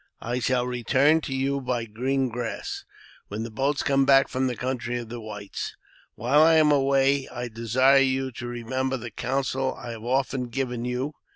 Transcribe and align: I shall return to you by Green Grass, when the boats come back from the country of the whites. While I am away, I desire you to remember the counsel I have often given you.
I 0.23 0.39
shall 0.39 0.65
return 0.65 1.21
to 1.21 1.31
you 1.35 1.61
by 1.61 1.85
Green 1.85 2.29
Grass, 2.29 2.85
when 3.27 3.43
the 3.43 3.51
boats 3.51 3.83
come 3.83 4.03
back 4.03 4.29
from 4.29 4.47
the 4.47 4.55
country 4.55 4.97
of 4.97 5.09
the 5.09 5.19
whites. 5.21 5.77
While 6.15 6.41
I 6.41 6.55
am 6.55 6.71
away, 6.71 7.27
I 7.27 7.49
desire 7.49 7.99
you 7.99 8.31
to 8.31 8.47
remember 8.47 8.97
the 8.97 9.11
counsel 9.11 9.75
I 9.75 9.91
have 9.91 10.03
often 10.03 10.45
given 10.47 10.85
you. 10.85 11.13